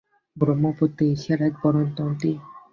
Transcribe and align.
ব্রহ্মপুত্র 0.37 0.99
এশিয়ার 1.13 1.41
এক 1.47 1.53
বড় 1.63 1.77
নদী। 1.81 2.31